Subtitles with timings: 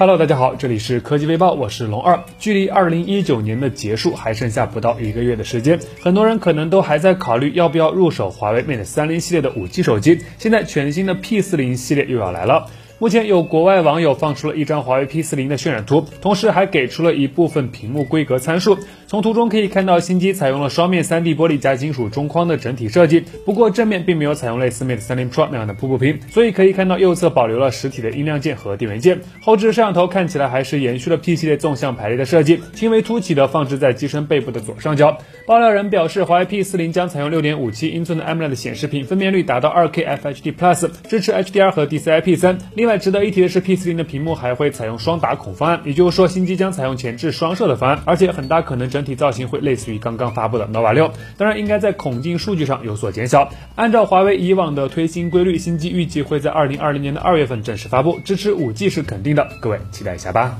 [0.00, 2.24] Hello，大家好，这里是科技微报，我是龙二。
[2.38, 10.22] 距离二零一九年的结束还剩下不到一个月的时间，很多人可能都还在考虑要不要入手华为 Mate 三零系列的五 G 手机。
[10.38, 12.68] 现在全新的 P 四零系列又要来了。
[13.00, 18.76] 目前有国外网友放出了一张华为 P40 的渲染图，同时还给出了一部分屏幕规格参数。
[19.06, 29.18] 从图中可以看到，新机采用了双面 3D 玻璃加金属中框的整体设计，不过正面并没有采用类似 Mate 30 Pro 那样的瀑布屏，所以可以看到右侧保留了实体的音量键和电源键。
[29.40, 35.16] 后置摄像头看起来还是延续了 P 系列纵向排列的设计，轻微凸起的放置在机身背部的左上角。
[35.46, 42.58] 爆料人表示，华为 P40 将采用6.57英寸的 AMOLED 显示屏，分辨率达到 2K FHD Plus，支持 HDR 和 DCI-P3。
[42.74, 43.60] 另外值得一提的是。
[43.60, 53.52] P40 的屏幕还会采用双打孔方案，也就是说新机将采用前置双摄的方案，而且很大可能整体造型会类似于刚刚发布的 nova 六，当然应该在孔径数据上有所减小。
[53.76, 60.58] 按照华为以往的推新规律，新机预计会在二零二零年的二月份正式发布，支持五 G 是肯定的，各位期待一下吧。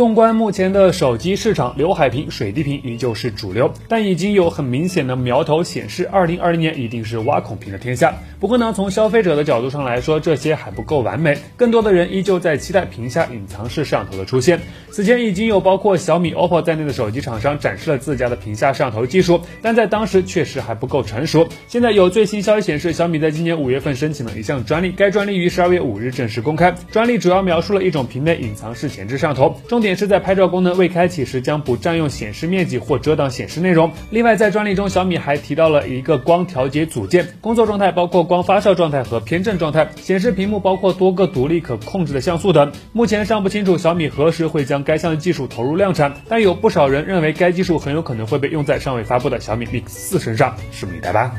[0.00, 8.14] 纵观目前的手机市场，刘海屏、水滴屏依旧是主流，但已经有很明显的苗头显示，二零二零年一定是挖孔屏的天下。
[8.38, 14.60] 不过呢，从消费者的角度上来说，这些还不够完美，更多的人依旧在期待屏下隐藏式摄像头的出现。
[14.90, 21.46] 此前已经有包括小米、OPPO 在内的手机厂商展示了自家的屏下摄像头技术，但在当时确实还不够成熟。
[21.68, 26.74] 现在有最新消息显示，小米在今年五月份申请了一项专利，该专利于十二月五日正式公开。
[26.90, 29.90] 专利主要描述了一种屏内隐藏式前置摄像头，重点。
[30.00, 33.92] 是在拍照功能未开启时，将不占用显示面积或遮挡显示内容。
[34.08, 42.72] 另外，在专利中，小米还提到了一个光调节组件，工作状态包括光发射状态和偏振状态，显示屏幕包括多个独立可控制的像素等。
[42.94, 51.34] 目前尚不清楚小米何时会将该项技术投入量产，但有不少人认为该技术很有可能会被用在尚未发布的小米 Mix 四身上，拭目以待吧。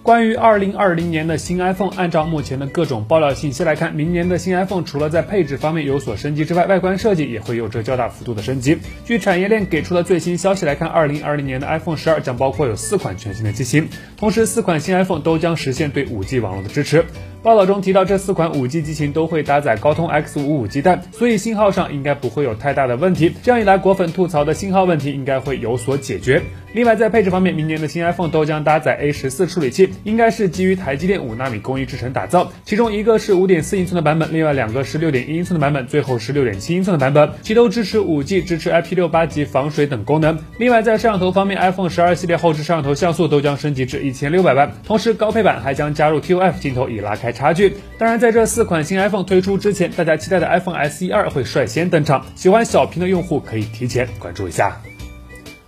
[0.00, 8.78] 关于二零二零年的新 iPhone，按照目前的各种爆料信息来看，明年的新 iPhone 除了在配置方面有所升级之外，外观设计也会有着较大幅度的升级。
[9.04, 13.86] 据产业链给出的最新消息来看，二零二零年的 iPhone 十二将包括有四款全新的机型，
[14.16, 17.04] 同时四款新 iPhone 都将实现对五 G 网络的支持。
[17.40, 23.32] 报道中提到，这四款五 G 机型都会搭载高通 X 五五基带，所以信号上应该不会有太大的问题。
[23.42, 26.42] 这样一来，果粉吐槽的信号问题应该会有所解决。
[26.74, 32.52] 另外，在配置方面，明年的新 iPhone 都将搭载 A 十四处理器，应该是基于台积电五纳米工艺制成打造。
[32.64, 40.38] 其中一个是五点四英寸的版本，另外两个是六点一英寸的版本，最后是六点七英寸的版本，其都支持五 G，支持 IP 六八级防水等功能。
[40.58, 47.76] 另外，在摄像头方面，iPhone 十二系列后置摄像头像素都将升级至一千六百万，同时高配版还将加入 TOF 镜头以拉开差距。
[47.98, 54.80] 当然，在这四款新 iPhone 推出之前，大家期待的 iPhone SE 二会率先登场，喜欢小屏的用户可以提前关注一下。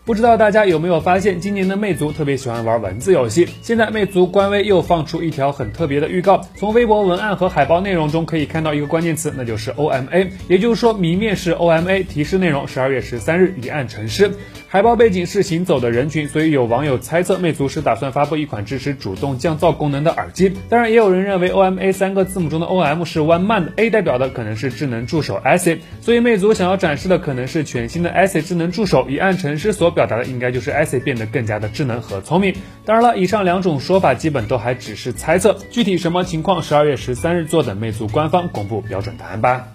[0.06, 3.47] 不知道大家有没有发现，今年的魅族特别喜欢玩文字游戏。
[3.61, 14.31] 现在魅族官微又放出一条很特别的预告，从微博文案和海报内容中可以看到一个关键词，那就是 OMA，也就是说谜面是 OMA，提示内容十二月十三日一暗成诗。
[14.69, 20.53] 海报背景是行走的人群，所以有网友猜测魅族是打算发布一款支持主动降噪功能的耳机。
[20.69, 29.10] 当然，也有人认为 OMA 三个字母中的 OM 是 One Man，A 代表的可能是智能助手 ASIC，所以魅族想要展示的可能是全新的 ASIC 智能助手。
[29.10, 32.55] 一暗成诗所表达的应该就是 ASIC 变得更加的智能和聪明。
[32.84, 39.67] 当然了，以上两种说法基本都还只是猜测，具体什么情况，十二月十三日坐等魅族官方公布标准答案吧。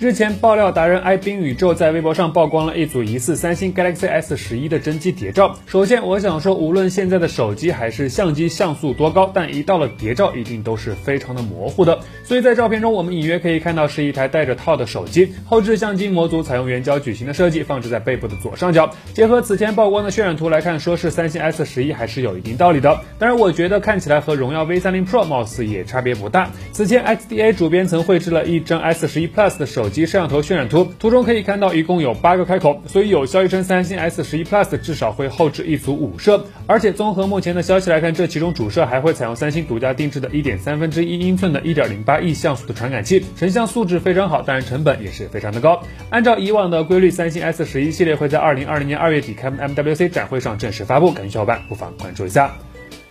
[0.00, 5.58] 日前，爆料达人 i 冰宇宙在微博上曝光了一组疑似三星 Galaxy S 十一的真机谍照。
[5.66, 11.98] 首先，我想说，无论现在的手机还是相机像素多高，但一到了谍照，一定都是非常的模糊的。
[12.22, 18.94] 所以在照片中，我们隐约可以看到是一台带着套的手机，后置相机模组采用圆角矩形的设计，放置在背部的左上角。
[19.14, 23.00] 结合此前曝光的渲染图来看，说是三星 S 十一还是有一定道理的。
[23.18, 26.52] 当然，我觉得看起来和荣耀 V 三零 Pro 貌似也差别不大。
[26.70, 29.87] 此前 XDA 主编曾绘制了一张 S 十一 Plus 的手。
[29.88, 45.82] 手机摄像头渲染图，图中可以看到一共有八个开口，所以有消息称三星 S 十一 Plus 至少会后置一组五摄，而且综合目前的消息来看，这其中主摄还会采用三星独家定制的一点三分之一英寸的一点零八亿像素的传感器，成像素质非常好，当然成本也是非常的高。
[46.10, 52.58] 按照以往的规律，三星 S 十一系列会在二零二零年二月底开幕 MWC 展会上正式发布，感兴趣小伙伴不妨关注一下。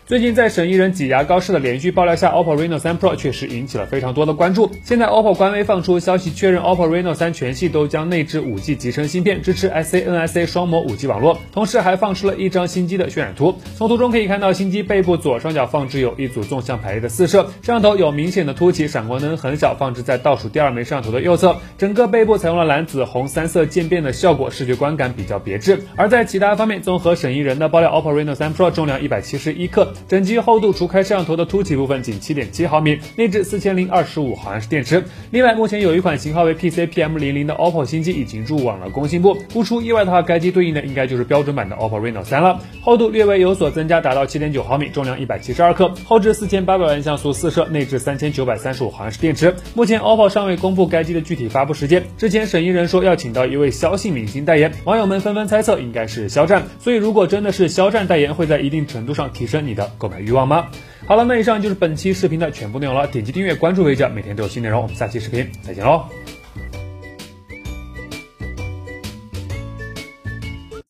[0.07, 4.71] 最近在沈一人挤牙膏式的连续爆料下，OPPO Reno 3 Pro 确实引起了非常多的关注。
[4.81, 11.38] 现在 OPPO 官微放出消息，确认 OPPO Reno 3全系都将内置 5G 集成芯片，支持 SA NSA 双模 5G 网络。
[11.51, 13.59] 同时还放出了一张新机的渲染图。
[13.75, 21.57] 从图中可以看到，新机背部左上角放置有一组纵向排列的四摄，摄像头有明显的凸起，闪光灯很小，放置在倒数第二枚摄像头的右侧。
[21.77, 25.83] 整个背部采用了蓝、紫、红三色渐变的效果，视觉观感比较别致。
[25.98, 29.94] 而在其他方面，综合沈一人的爆料，OPPO Reno 3 Pro 重量171克。
[30.07, 35.03] 整机厚度除开摄像头的凸起部分仅七点七毫米，内置四千零二十五毫安时电池。
[35.31, 42.59] 另外，目前有一款型号为 PCPM 零零的 OPPO 新机已经入网了工信部，不出意外的话，该机对应的应该就是标准版的 OPPO Reno 三了。
[42.81, 49.55] 厚度略微有所增加，达到七点九毫米，重量一百七十二克，后置四千八百万像素四摄，内置三千九百三十五毫安时电池。
[49.73, 56.63] 目前 OPPO 尚未公布该机的具体发布时间，之前沈一人说要请到一位肖姓明星代言，网友们纷纷猜测应该是肖战。
[56.79, 60.67] 所以如果真的是肖战代言，会在一定程度上提升你的购买欲望吗？
[61.05, 64.81] 好了，那以上就是本期视频的全部内容了，点击订阅关注为者，每天都有新内容。
[64.81, 66.05] 我们下期视频再见喽。